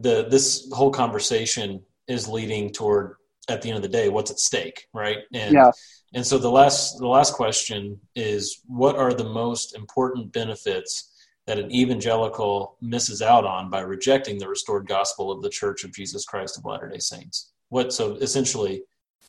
[0.00, 3.16] the this whole conversation is leading toward
[3.48, 5.18] at the end of the day what's at stake, right?
[5.32, 5.70] And yeah.
[6.14, 11.12] and so the last the last question is what are the most important benefits
[11.46, 15.94] that an evangelical misses out on by rejecting the restored gospel of the Church of
[15.94, 17.52] Jesus Christ of Latter-day Saints?
[17.70, 18.82] What so essentially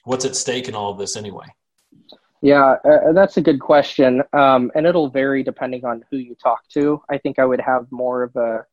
[0.04, 1.46] what's at stake in all of this anyway?
[2.42, 4.24] Yeah, uh, that's a good question.
[4.32, 7.02] Um, and it'll vary depending on who you talk to.
[7.10, 8.66] I think I would have more of a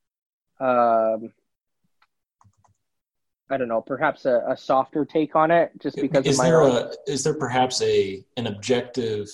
[0.61, 1.33] um,
[3.51, 6.27] I don't know, perhaps a, a, softer take on it, just because.
[6.27, 6.77] Is there own...
[6.77, 9.29] a is there perhaps a an objective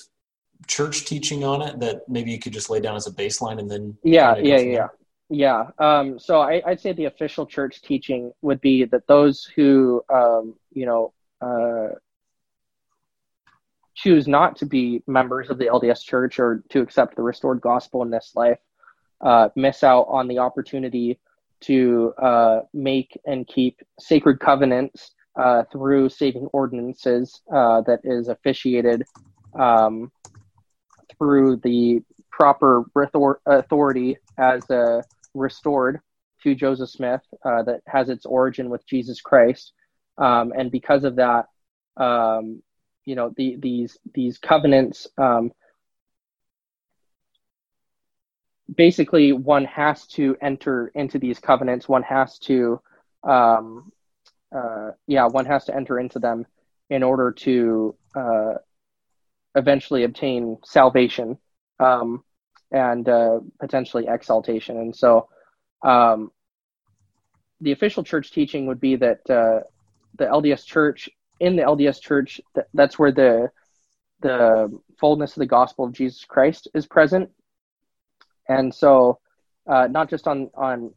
[0.67, 3.71] church teaching on it that maybe you could just lay down as a baseline and
[3.71, 3.97] then?
[4.05, 4.89] Yeah, yeah, yeah,
[5.31, 5.67] yeah.
[5.79, 10.57] Um, so I, would say the official church teaching would be that those who um,
[10.73, 11.95] you know uh,
[13.95, 18.03] choose not to be members of the LDS Church or to accept the restored gospel
[18.03, 18.59] in this life
[19.23, 21.19] uh, miss out on the opportunity
[21.63, 29.05] to uh, make and keep sacred covenants uh, through saving ordinances uh, that is officiated
[29.59, 30.11] um,
[31.19, 32.85] through the proper
[33.47, 35.01] authority as uh,
[35.35, 36.01] restored
[36.43, 39.73] to Joseph Smith uh, that has its origin with Jesus Christ.
[40.19, 41.47] Um, and because of that,
[41.97, 42.63] um,
[43.05, 45.53] you know, the, these, these covenants um,
[48.75, 51.89] basically one has to enter into these covenants.
[51.89, 52.81] One has to
[53.25, 53.93] um,
[54.55, 56.47] uh, yeah one has to enter into them
[56.91, 58.55] in order to uh,
[59.55, 61.39] eventually obtain salvation
[61.81, 62.23] um,
[62.71, 64.79] and uh, potentially exaltation.
[64.79, 65.29] And so
[65.83, 66.31] um,
[67.63, 69.61] the official church teaching would be that uh,
[70.19, 71.09] the lds church
[71.41, 73.51] in the lds church th- that's where the
[74.21, 77.31] the fullness of the gospel of jesus christ is present
[78.49, 79.19] and so,
[79.67, 80.93] uh, not just on on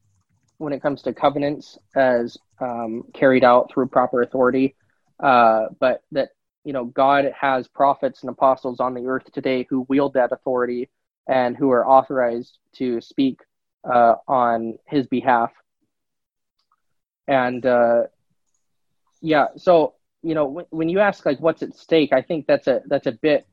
[0.58, 4.76] when it comes to covenants as um, carried out through proper authority,
[5.20, 6.30] uh, but that
[6.64, 10.90] you know God has prophets and apostles on the earth today who wield that authority
[11.28, 13.40] and who are authorized to speak
[13.84, 15.52] uh, on His behalf.
[17.28, 18.04] And uh,
[19.22, 22.68] yeah, so you know when, when you ask like what's at stake, I think that's
[22.68, 23.46] a that's a bit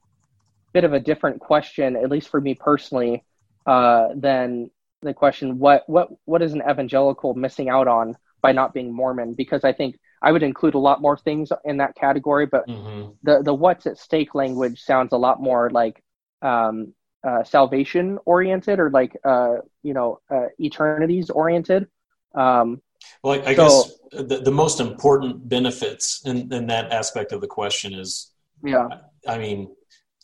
[0.73, 3.25] bit of a different question, at least for me personally
[3.67, 4.71] uh, than
[5.03, 9.35] the question what what what is an evangelical missing out on by not being Mormon?
[9.35, 13.11] Because I think I would include a lot more things in that category, but mm-hmm.
[13.23, 16.03] the the what's at stake language sounds a lot more like
[16.43, 21.89] um, uh, salvation oriented or like uh, you know uh, eternities oriented.
[22.35, 22.81] Um,
[23.23, 23.93] well, I, I so, guess
[24.29, 28.31] the, the most important benefits in, in that aspect of the question is,
[28.65, 28.89] yeah,
[29.27, 29.75] I mean,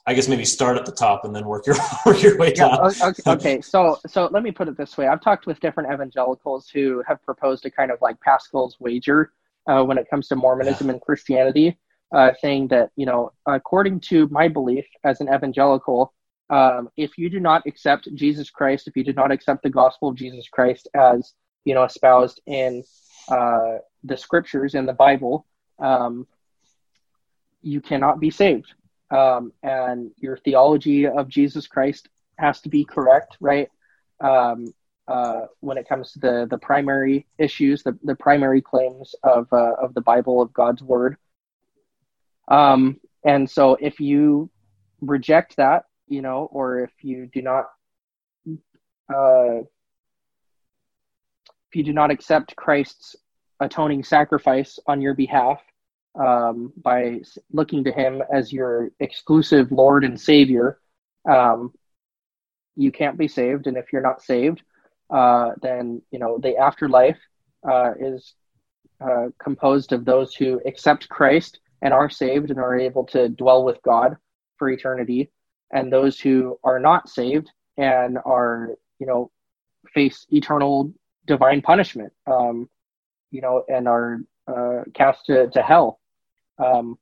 [0.08, 1.76] I guess maybe start at the top and then work your
[2.06, 2.90] work your way down.
[2.98, 5.92] Yeah, okay, okay, so so let me put it this way: I've talked with different
[5.92, 9.32] evangelicals who have proposed a kind of like Pascal's wager
[9.66, 10.94] uh, when it comes to Mormonism yeah.
[10.94, 11.78] and Christianity,
[12.14, 16.14] uh, saying that you know, according to my belief as an evangelical,
[16.48, 20.08] um, if you do not accept Jesus Christ, if you do not accept the gospel
[20.08, 21.34] of Jesus Christ as
[21.66, 22.82] you know espoused in
[23.28, 25.44] uh, the scriptures in the Bible,
[25.78, 26.26] um,
[27.60, 28.72] you cannot be saved
[29.10, 32.08] um, and your theology of Jesus Christ
[32.38, 33.68] has to be correct, right?
[34.20, 34.72] Um,
[35.06, 39.72] uh, when it comes to the the primary issues, the the primary claims of uh,
[39.80, 41.16] of the Bible of God's Word.
[42.48, 44.50] Um, and so, if you
[45.00, 47.66] reject that, you know, or if you do not,
[49.12, 49.60] uh,
[51.68, 53.16] if you do not accept Christ's
[53.60, 55.60] atoning sacrifice on your behalf,
[56.18, 57.20] um, by
[57.52, 60.78] looking to Him as your exclusive Lord and Savior,
[61.28, 61.72] um,
[62.76, 63.66] you can't be saved.
[63.66, 64.62] And if you're not saved,
[65.10, 67.18] uh, then you know the afterlife
[67.68, 68.34] uh, is
[69.00, 73.64] uh, composed of those who accept Christ and are saved and are able to dwell
[73.64, 74.16] with God
[74.56, 75.30] for eternity,
[75.72, 79.30] and those who are not saved and are you know
[79.94, 80.92] face eternal
[81.26, 82.68] divine punishment, um,
[83.30, 86.00] you know, and are uh, cast to, to hell
[86.58, 86.98] um,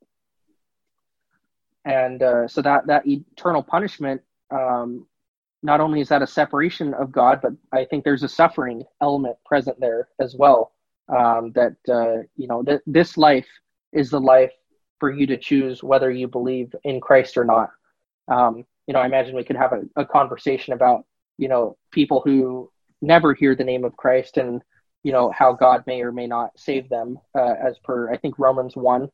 [1.86, 4.20] and uh, so that that eternal punishment,
[4.50, 5.06] um,
[5.62, 9.36] not only is that a separation of God, but I think there's a suffering element
[9.46, 10.72] present there as well.
[11.08, 13.46] Um, that uh, you know this life
[13.92, 14.52] is the life
[14.98, 17.70] for you to choose whether you believe in Christ or not.
[18.28, 21.04] Um, you know, I imagine we could have a, a conversation about
[21.38, 22.70] you know people who
[23.00, 24.60] never hear the name of Christ and
[25.04, 28.40] you know how God may or may not save them, uh, as per I think
[28.40, 29.08] Romans one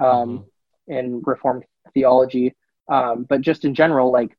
[0.00, 0.46] um,
[0.88, 0.92] mm-hmm.
[0.92, 1.64] in Reformed
[1.94, 2.54] theology.
[2.88, 4.36] Um, but just in general, like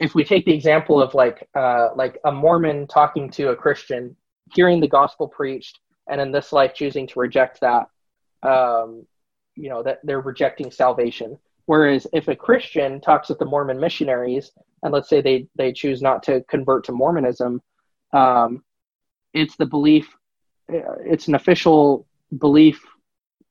[0.00, 4.16] if we take the example of like uh, like a Mormon talking to a Christian,
[4.54, 7.86] hearing the gospel preached and in this life choosing to reject that,
[8.42, 9.06] um,
[9.56, 11.38] you know, that they're rejecting salvation.
[11.66, 16.00] Whereas if a Christian talks with the Mormon missionaries, and let's say they, they choose
[16.00, 17.60] not to convert to Mormonism,
[18.14, 18.64] um,
[19.34, 20.08] it's the belief,
[20.72, 22.06] uh, it's an official
[22.38, 22.82] belief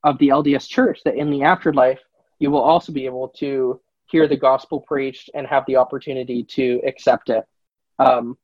[0.04, 2.00] of the LDS Church that in the afterlife,
[2.40, 6.82] you will also be able to hear the gospel preached and have the opportunity to
[6.86, 7.44] accept it.
[8.00, 8.38] Um,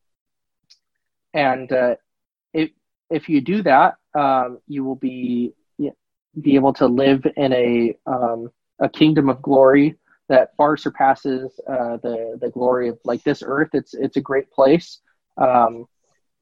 [1.34, 1.96] and uh,
[2.54, 2.72] if
[3.10, 5.54] if you do that, um, you will be
[6.42, 8.50] be able to live in a um,
[8.80, 9.96] a kingdom of glory
[10.30, 13.70] that far surpasses uh, the the glory of like this earth.
[13.74, 15.00] It's it's a great place,
[15.38, 15.86] um,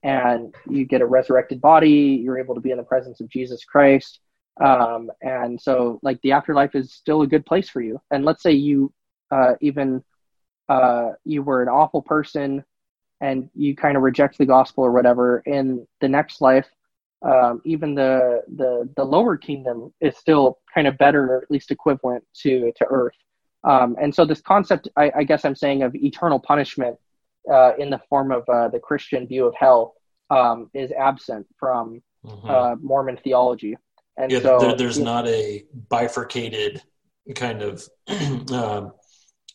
[0.03, 2.21] and you get a resurrected body.
[2.23, 4.19] You're able to be in the presence of Jesus Christ,
[4.59, 8.01] um, and so like the afterlife is still a good place for you.
[8.12, 8.94] And let's say you
[9.31, 10.03] uh, even
[10.69, 12.63] uh, you were an awful person
[13.21, 16.68] and you kind of reject the gospel or whatever in the next life
[17.24, 21.71] um, even the, the the lower kingdom is still kind of better or at least
[21.71, 23.15] equivalent to to earth
[23.63, 26.98] um, and so this concept I, I, guess i'm saying of eternal punishment
[27.51, 29.94] uh, in the form of uh, the christian view of hell
[30.31, 32.50] um, is absent from mm-hmm.
[32.50, 33.77] uh, mormon theology
[34.17, 36.81] and yeah, so there, there's not a bifurcated
[37.35, 37.87] kind of
[38.51, 38.91] um,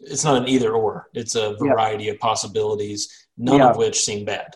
[0.00, 1.08] it's not an either or.
[1.14, 2.12] It's a variety yeah.
[2.12, 3.70] of possibilities, none yeah.
[3.70, 4.55] of which seem bad.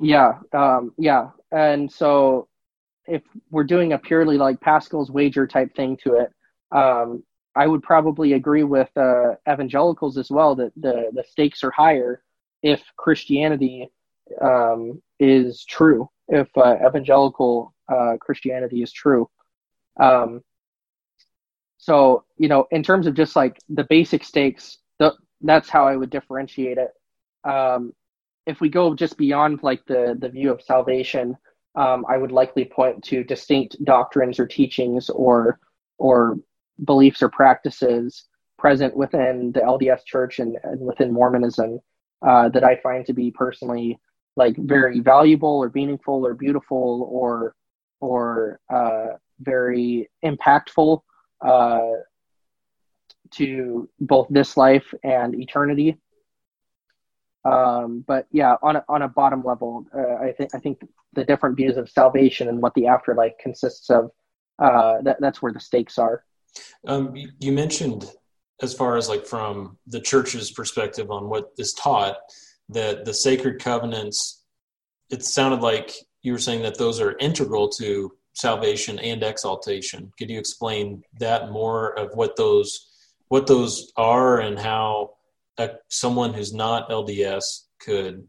[0.00, 2.48] Yeah, um, yeah, and so
[3.06, 6.32] if we're doing a purely like Pascal's wager type thing to it,
[6.72, 7.22] um,
[7.54, 12.22] I would probably agree with uh, evangelicals as well that the the stakes are higher
[12.62, 13.90] if Christianity
[14.40, 19.28] um, is true, if uh, evangelical uh, Christianity is true.
[20.00, 20.42] Um,
[21.78, 25.96] so, you know, in terms of just like the basic stakes, the, that's how I
[25.96, 26.90] would differentiate it.
[27.48, 27.92] Um,
[28.46, 31.36] if we go just beyond like the, the view of salvation,
[31.74, 35.58] um, I would likely point to distinct doctrines or teachings or
[35.98, 36.38] or
[36.84, 38.24] beliefs or practices
[38.58, 41.80] present within the LDS Church and, and within Mormonism
[42.26, 43.98] uh, that I find to be personally
[44.36, 47.54] like very valuable or meaningful or beautiful or
[48.00, 51.00] or uh, very impactful
[51.44, 51.80] uh,
[53.32, 55.98] to both this life and eternity.
[57.44, 60.80] Um, but yeah, on a, on a bottom level, uh, I think I think
[61.12, 64.10] the different views of salvation and what the afterlife consists of.
[64.58, 66.24] Uh, that, that's where the stakes are.
[66.86, 68.08] Um, you mentioned,
[68.62, 72.16] as far as like from the church's perspective on what is taught,
[72.68, 74.42] that the sacred covenants.
[75.10, 75.92] It sounded like
[76.22, 80.12] you were saying that those are integral to salvation and exaltation.
[80.18, 82.90] Could you explain that more of what those
[83.28, 85.14] what those are and how
[85.58, 88.28] a, someone who's not LDS could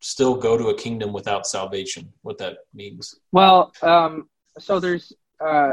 [0.00, 2.12] still go to a kingdom without salvation?
[2.22, 3.14] What that means?
[3.32, 4.28] Well, um,
[4.58, 5.70] so there's uh,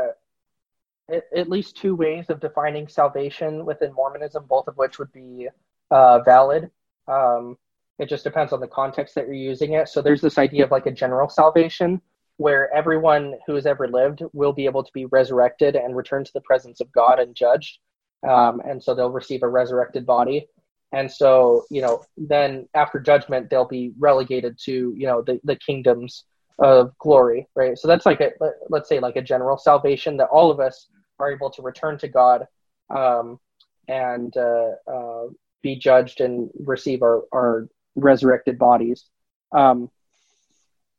[1.12, 5.50] at, at, least two ways of defining salvation within Mormonism, both of which would be
[5.92, 6.69] uh, valid.
[7.07, 7.57] Um,
[8.00, 9.89] it just depends on the context that you're using it.
[9.89, 12.01] So there's this idea of like a general salvation,
[12.37, 16.33] where everyone who has ever lived will be able to be resurrected and return to
[16.33, 17.79] the presence of God and judged.
[18.27, 20.47] Um, and so they'll receive a resurrected body.
[20.93, 25.55] And so, you know, then after judgment, they'll be relegated to, you know, the, the
[25.55, 26.23] kingdoms
[26.59, 27.77] of glory, right?
[27.77, 28.31] So that's like a,
[28.69, 30.87] let's say, like a general salvation that all of us
[31.19, 32.47] are able to return to God
[32.95, 33.39] um,
[33.87, 35.25] and uh, uh,
[35.61, 39.06] be judged and receive our, our resurrected bodies.
[39.51, 39.89] Um,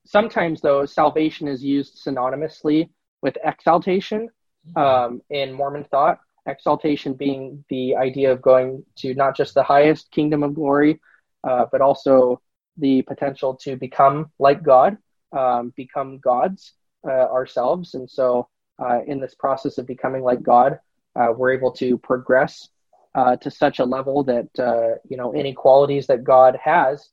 [0.08, 2.88] sometimes though salvation is used synonymously
[3.20, 4.28] with exaltation
[4.76, 6.18] um, in mormon thought.
[6.46, 10.98] Exaltation being the idea of going to not just the highest kingdom of glory
[11.44, 12.40] uh, but also
[12.78, 14.96] the potential to become like god
[15.36, 16.72] um, become gods
[17.06, 17.94] uh, ourselves.
[17.94, 18.48] And so
[18.78, 20.78] uh, in this process of becoming like god
[21.16, 22.68] uh, we're able to progress
[23.14, 27.10] uh, to such a level that uh, you know any qualities that god has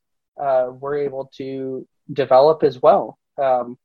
[0.79, 3.17] we're able to develop as well.
[3.41, 3.77] Um,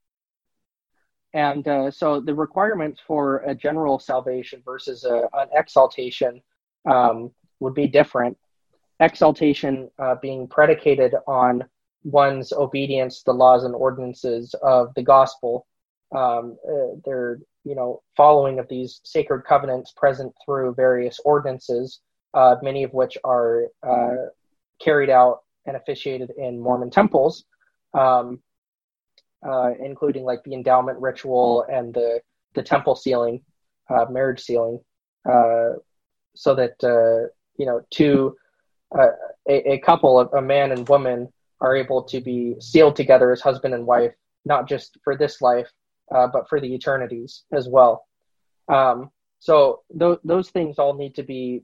[1.33, 6.43] and uh, so the requirements for a general salvation versus a, an exaltation
[6.91, 8.37] um, would be different.
[8.99, 11.65] Exaltation uh, being predicated on
[12.03, 15.67] one's obedience to the laws and ordinances of the gospel.
[16.15, 22.01] Um, uh, they're, you know, following of these sacred covenants present through various ordinances,
[22.35, 24.17] uh, many of which are uh,
[24.83, 27.45] carried out and officiated in Mormon temples
[27.95, 28.41] um,
[29.47, 32.21] uh, including like the endowment ritual and the
[32.55, 33.41] the temple sealing,
[33.89, 34.81] uh, marriage sealing,
[35.31, 35.71] uh,
[36.35, 38.37] so that uh, you know two
[38.97, 39.09] uh,
[39.49, 41.29] a, a, couple, a man and woman,
[41.61, 44.13] are able to be sealed together as husband and wife
[44.47, 45.69] not just for this life,
[46.15, 48.07] uh, but for the eternities as well.
[48.69, 51.63] Um, so th- those things all need to be,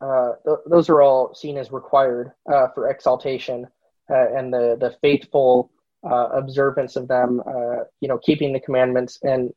[0.00, 2.32] th- those are all seen as required
[2.74, 3.66] for exaltation
[4.08, 5.70] and the, the faithful
[6.04, 9.52] uh, observance of them, uh, you know, keeping the commandments and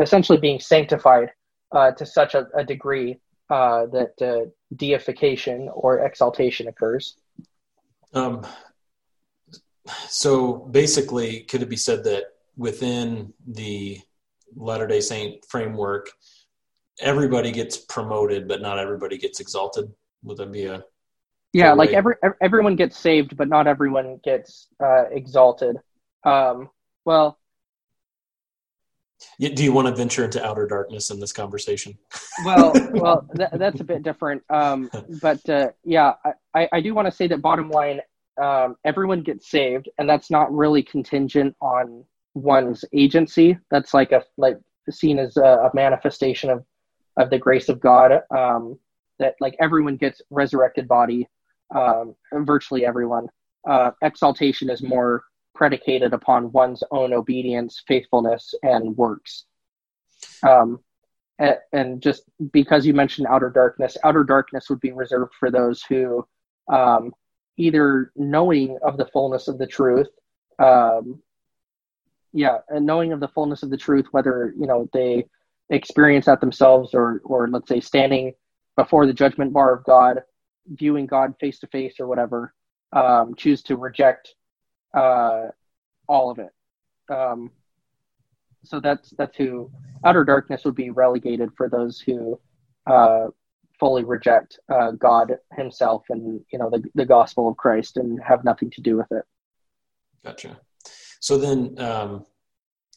[0.00, 1.30] essentially being sanctified
[1.96, 7.16] to such a, a degree that deification or exaltation occurs.
[8.14, 8.46] Um,
[10.08, 12.24] so basically, could it be said that
[12.56, 14.00] within the
[14.56, 16.10] Latter day Saint framework,
[17.00, 19.92] everybody gets promoted, but not everybody gets exalted?
[20.22, 20.84] Would that be a
[21.54, 25.76] yeah, like every everyone gets saved, but not everyone gets uh, exalted.
[26.24, 26.68] Um,
[27.04, 27.38] well,
[29.38, 31.96] do you want to venture into outer darkness in this conversation?
[32.44, 34.42] well, well, th- that's a bit different.
[34.50, 36.14] Um, but uh, yeah,
[36.54, 38.00] I, I do want to say that bottom line,
[38.42, 43.58] um, everyone gets saved, and that's not really contingent on one's agency.
[43.70, 44.58] That's like a like
[44.90, 46.64] seen as a, a manifestation of
[47.16, 48.22] of the grace of God.
[48.36, 48.78] Um,
[49.18, 51.28] that like everyone gets resurrected body,
[51.74, 53.28] um, virtually everyone.
[53.68, 59.44] Uh, exaltation is more predicated upon one's own obedience, faithfulness, and works.
[60.42, 60.80] Um,
[61.38, 65.82] and, and, just because you mentioned outer darkness, outer darkness would be reserved for those
[65.82, 66.26] who,
[66.68, 67.12] um,
[67.56, 70.08] either knowing of the fullness of the truth,
[70.58, 71.20] um,
[72.32, 75.26] yeah, and knowing of the fullness of the truth, whether you know they
[75.70, 78.32] experience that themselves or, or let's say standing
[78.76, 80.22] before the judgment bar of God,
[80.66, 82.54] viewing God face to face or whatever,
[82.92, 84.34] um, choose to reject
[84.94, 85.48] uh,
[86.08, 86.50] all of it.
[87.12, 87.50] Um,
[88.64, 89.70] so that's that's who
[90.04, 92.40] outer darkness would be relegated for those who
[92.86, 93.26] uh,
[93.78, 98.44] fully reject uh, God Himself and you know the the gospel of Christ and have
[98.44, 99.24] nothing to do with it.
[100.24, 100.58] Gotcha.
[101.20, 102.24] So then, um,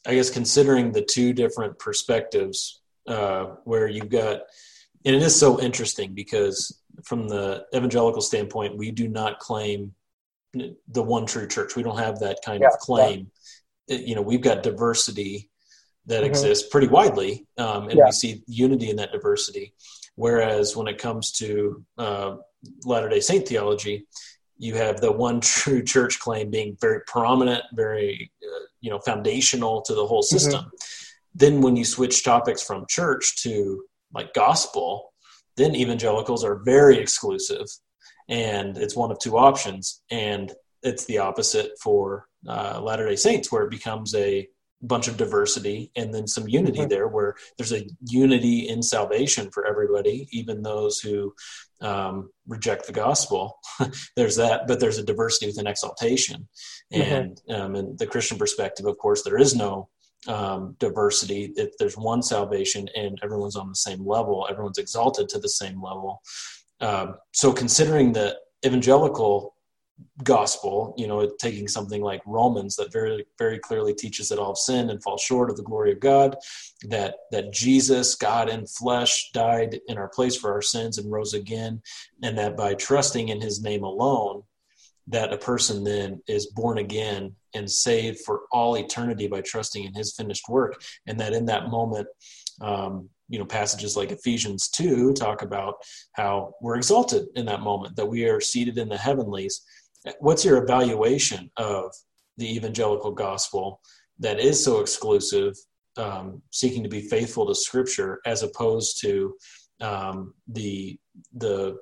[0.06, 4.42] I guess considering the two different perspectives, uh, where you've got,
[5.04, 9.94] and it is so interesting because from the evangelical standpoint, we do not claim
[10.54, 11.76] the one true church.
[11.76, 13.30] We don't have that kind yeah, of claim.
[13.86, 13.98] Yeah.
[13.98, 15.50] You know, we've got diversity
[16.06, 16.30] that mm-hmm.
[16.30, 18.06] exists pretty widely, um, and yeah.
[18.06, 19.74] we see unity in that diversity.
[20.14, 22.36] Whereas when it comes to uh,
[22.84, 24.06] Latter Day Saint theology,
[24.56, 29.82] you have the one true church claim being very prominent, very uh, you know foundational
[29.82, 30.36] to the whole mm-hmm.
[30.36, 30.60] system.
[30.60, 30.76] Mm-hmm.
[31.34, 35.07] Then when you switch topics from church to like gospel,
[35.58, 37.66] then evangelicals are very exclusive
[38.28, 43.50] and it's one of two options and it's the opposite for uh, latter day saints
[43.50, 44.48] where it becomes a
[44.80, 46.88] bunch of diversity and then some unity mm-hmm.
[46.88, 51.34] there where there's a unity in salvation for everybody even those who
[51.80, 53.58] um, reject the gospel
[54.16, 56.48] there's that but there's a diversity within exaltation
[56.92, 57.12] mm-hmm.
[57.12, 59.88] and um, in the christian perspective of course there is no
[60.26, 61.52] um, diversity.
[61.56, 65.82] If there's one salvation and everyone's on the same level everyone's exalted to the same
[65.82, 66.22] level.
[66.80, 69.54] Um, so considering the evangelical
[70.22, 74.56] gospel, you know, taking something like Romans that very, very clearly teaches that all have
[74.56, 76.36] sinned and fall short of the glory of God,
[76.84, 81.34] that that Jesus, God in flesh, died in our place for our sins and rose
[81.34, 81.82] again,
[82.22, 84.42] and that by trusting in His name alone,
[85.08, 89.94] that a person then is born again and saved for all eternity by trusting in
[89.94, 92.06] His finished work, and that in that moment.
[92.60, 95.74] Um, you know passages like ephesians 2 talk about
[96.12, 99.60] how we're exalted in that moment that we are seated in the heavenlies
[100.18, 101.92] what's your evaluation of
[102.38, 103.80] the evangelical gospel
[104.18, 105.54] that is so exclusive
[105.96, 109.34] um, seeking to be faithful to scripture as opposed to
[109.80, 110.98] um, the
[111.34, 111.76] the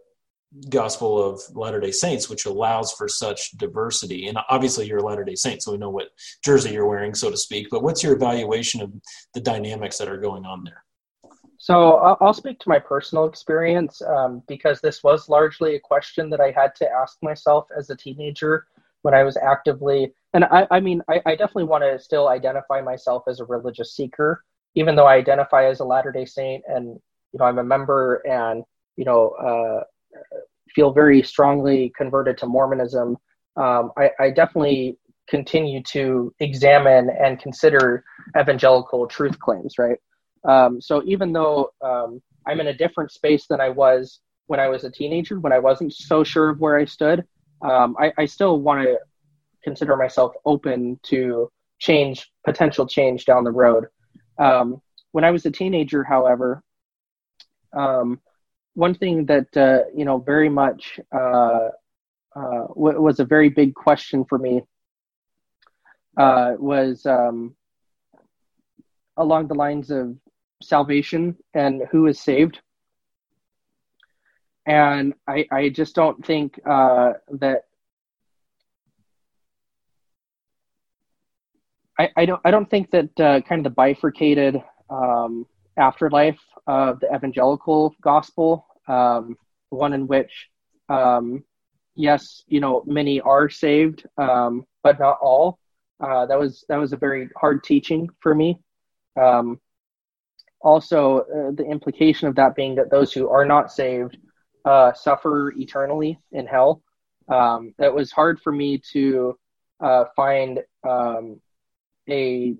[0.68, 4.28] gospel of latter day saints which allows for such diversity.
[4.28, 6.08] And obviously you're a latter day saint so we know what
[6.44, 7.68] jersey you're wearing so to speak.
[7.70, 8.92] But what's your evaluation of
[9.34, 10.84] the dynamics that are going on there?
[11.58, 16.40] So I'll speak to my personal experience um, because this was largely a question that
[16.40, 18.66] I had to ask myself as a teenager
[19.02, 22.80] when I was actively, and I, I mean, I, I definitely want to still identify
[22.80, 24.44] myself as a religious seeker,
[24.74, 26.86] even though I identify as a Latter Day Saint, and
[27.32, 28.64] you know I'm a member, and
[28.96, 29.84] you know uh,
[30.74, 33.16] feel very strongly converted to Mormonism.
[33.56, 38.04] Um, I, I definitely continue to examine and consider
[38.38, 39.98] evangelical truth claims, right?
[40.44, 44.68] Um, so even though um, I'm in a different space than I was when I
[44.68, 47.24] was a teenager, when I wasn't so sure of where I stood,
[47.62, 48.98] um, I, I, still want to
[49.64, 53.86] consider myself open to change, potential change down the road.
[54.38, 54.80] Um,
[55.10, 56.62] when I was a teenager, however,
[57.76, 58.20] um,
[58.76, 61.70] one thing that uh, you know very much uh,
[62.36, 64.62] uh, w- was a very big question for me
[66.18, 67.54] uh, was um,
[69.16, 70.14] along the lines of
[70.62, 72.60] salvation and who is saved.
[74.66, 77.62] And I, I just don't think uh, that
[81.98, 87.00] I, I don't I don't think that uh, kind of the bifurcated um, afterlife of
[87.00, 89.36] the evangelical gospel, um,
[89.70, 90.48] one in which
[90.88, 91.44] um,
[91.96, 95.58] yes, you know, many are saved, um, but not all.
[95.98, 98.60] Uh, that was that was a very hard teaching for me.
[99.20, 99.58] Um,
[100.60, 104.18] also, uh, the implication of that being that those who are not saved
[104.64, 106.82] uh, suffer eternally in hell.
[107.28, 109.38] Um, that was hard for me to
[109.80, 111.40] uh, find um,
[112.08, 112.54] a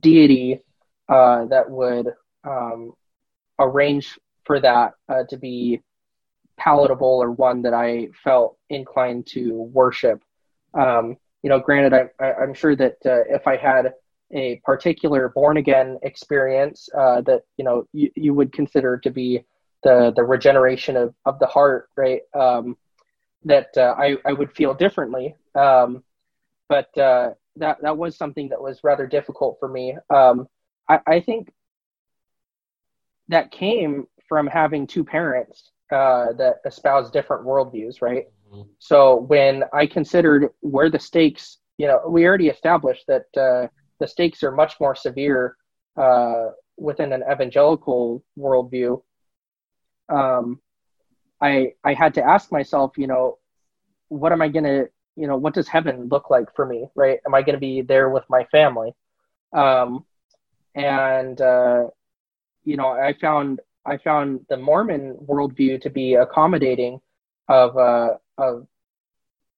[0.00, 0.60] deity
[1.08, 2.08] uh, that would
[2.44, 2.92] um,
[3.58, 5.80] arrange for that uh, to be
[6.56, 10.22] palatable or one that I felt inclined to worship.
[10.74, 13.92] Um, you know, granted, I, am sure that uh, if I had
[14.32, 19.44] a particular born again experience uh, that you know you, you would consider to be
[19.82, 22.22] the the regeneration of, of the heart, right?
[22.34, 22.76] Um,
[23.44, 25.36] that uh, I I would feel differently.
[25.54, 26.02] Um,
[26.68, 29.96] but uh, that that was something that was rather difficult for me.
[30.10, 30.48] Um,
[30.88, 31.52] I, I think
[33.28, 38.26] that came from having two parents uh, that espouse different worldviews, right?
[38.52, 38.62] Mm-hmm.
[38.78, 43.68] So when I considered where the stakes, you know, we already established that uh,
[44.00, 45.56] the stakes are much more severe
[45.96, 49.02] uh, within an evangelical worldview.
[50.08, 50.60] Um,
[51.40, 53.38] I I had to ask myself, you know,
[54.08, 57.18] what am I gonna, you know, what does heaven look like for me, right?
[57.26, 58.94] Am I gonna be there with my family?
[59.52, 60.04] Um,
[60.74, 61.84] and uh,
[62.64, 67.00] you know, I found I found the Mormon worldview to be accommodating
[67.48, 68.66] of uh, of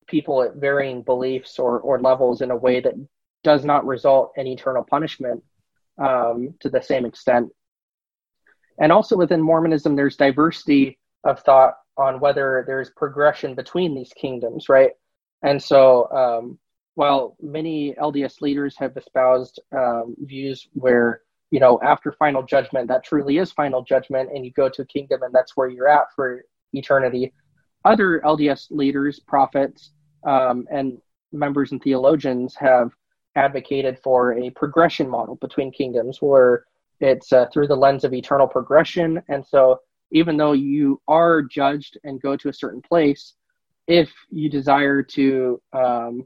[0.07, 2.95] people at varying beliefs or, or levels in a way that
[3.43, 5.43] does not result in eternal punishment
[5.99, 7.51] um, to the same extent.
[8.79, 14.69] And also within Mormonism, there's diversity of thought on whether there's progression between these kingdoms,
[14.69, 14.91] right?
[15.43, 16.59] And so, um,
[16.95, 23.05] while many LDS leaders have espoused um, views where you know, after final judgment, that
[23.05, 26.13] truly is final judgment, and you go to a kingdom, and that's where you're at
[26.15, 27.33] for eternity.
[27.85, 29.93] Other LDS leaders, prophets,
[30.27, 30.99] um, and
[31.33, 32.91] members and theologians have
[33.37, 36.65] advocated for a progression model between kingdoms where
[37.01, 39.23] it's uh, through the lens of eternal progression.
[39.29, 39.81] And so,
[40.13, 43.35] even though you are judged and go to a certain place,
[43.87, 46.25] if you desire to, um,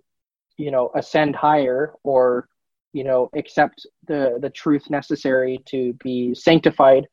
[0.56, 2.48] you know, ascend higher or
[2.92, 7.06] you know accept the the truth necessary to be sanctified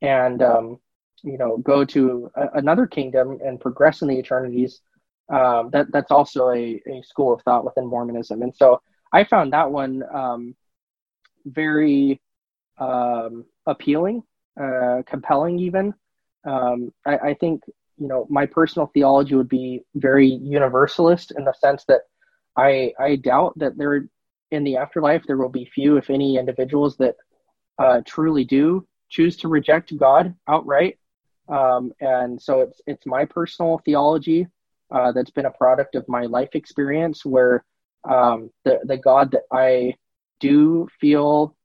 [0.00, 0.78] and um,
[1.22, 4.80] you know go to a, another kingdom and progress in the eternities
[5.32, 8.42] um, that that's also a, a school of thought within mormonism.
[8.42, 8.80] And so
[9.12, 10.54] i found that one um,
[11.44, 12.20] very
[12.78, 14.22] um, appealing
[14.60, 15.94] uh, compelling even.
[16.44, 17.62] Um, I, I think
[17.98, 22.02] you know my personal theology would be very universalist in the sense that
[22.56, 24.08] I I doubt that there
[24.52, 27.16] in the afterlife, there will be few, if any, individuals that
[27.78, 30.98] uh, truly do choose to reject God outright.
[31.48, 34.46] Um, and so it's it's my personal theology
[34.90, 37.64] uh, that's been a product of my life experience, where
[38.04, 39.96] um, the the God that I
[40.38, 41.56] do feel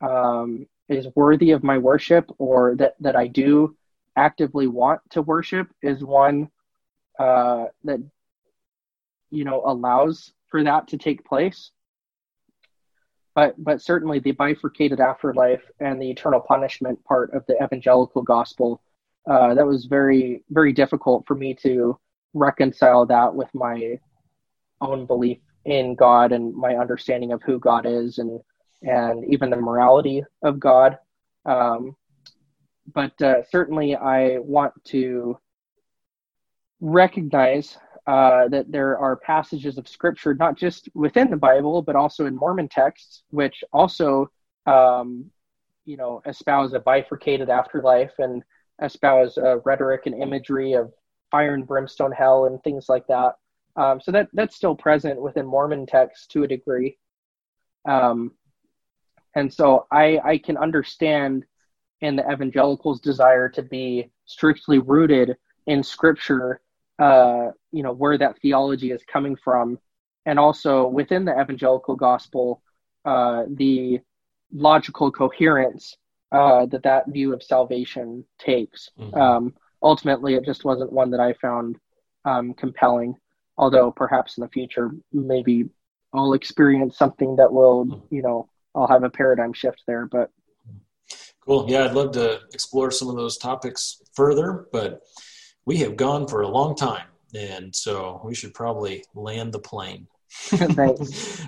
[0.00, 3.74] um, is worthy of my worship, or that that I do
[4.16, 6.50] actively want to worship, is one
[7.18, 8.00] uh, that
[9.30, 11.70] you know allows for that to take place
[13.38, 18.82] but but certainly the bifurcated afterlife and the eternal punishment part of the evangelical gospel
[19.30, 21.96] uh, that was very very difficult for me to
[22.34, 23.96] reconcile that with my
[24.80, 28.40] own belief in God and my understanding of who God is and
[28.82, 30.98] and even the morality of God.
[31.44, 31.94] Um,
[32.92, 35.38] but uh, certainly, I want to
[36.80, 42.24] recognize uh, that there are passages of scripture, not just within the Bible, but also
[42.24, 44.30] in Mormon texts, which also,
[44.64, 45.26] um,
[45.84, 48.42] you know, espouse a bifurcated afterlife and
[48.82, 50.90] espouse uh, rhetoric and imagery of
[51.30, 53.34] fire and brimstone hell and things like that.
[53.76, 56.96] Um, so that that's still present within Mormon texts to a degree.
[57.86, 58.32] Um,
[59.34, 61.44] and so I, I can understand
[62.00, 66.62] in the evangelicals' desire to be strictly rooted in Scripture
[66.98, 69.78] uh, you know where that theology is coming from,
[70.26, 72.62] and also within the evangelical gospel,
[73.04, 74.00] uh, the
[74.52, 75.96] logical coherence
[76.32, 78.90] uh, that that view of salvation takes.
[78.98, 79.18] Mm-hmm.
[79.18, 81.76] Um, ultimately, it just wasn't one that I found
[82.24, 83.14] um, compelling.
[83.56, 85.68] Although perhaps in the future, maybe
[86.12, 88.14] I'll experience something that will, hmm.
[88.14, 90.06] you know, I'll have a paradigm shift there.
[90.06, 90.30] But
[91.44, 91.66] cool.
[91.68, 95.00] Yeah, I'd love to explore some of those topics further, but
[95.68, 97.06] we have gone for a long time.
[97.34, 100.08] And so we should probably land the plane.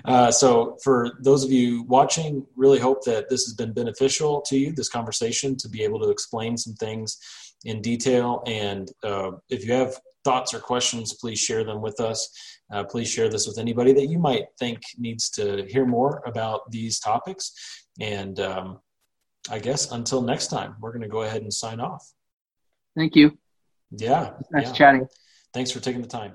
[0.05, 4.57] Uh, so, for those of you watching, really hope that this has been beneficial to
[4.57, 7.17] you, this conversation, to be able to explain some things
[7.65, 8.41] in detail.
[8.47, 12.19] And uh, if you have thoughts or questions, please share them with us.
[12.73, 16.61] Uh, please share this with anybody that you might think needs to hear more about
[16.71, 17.53] these topics.
[17.99, 18.79] And um,
[19.51, 22.03] I guess until next time, we're going to go ahead and sign off.
[22.95, 23.37] Thank you.
[23.91, 24.31] Yeah.
[24.51, 24.73] Nice yeah.
[24.73, 25.07] chatting.
[25.53, 26.33] Thanks for taking the time.